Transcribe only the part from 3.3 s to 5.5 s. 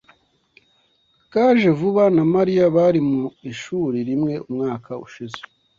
ishuri rimwe umwaka ushize.